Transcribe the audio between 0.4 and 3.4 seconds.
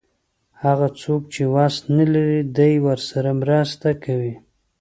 هغه څوک چې وس نه لري دی ورسره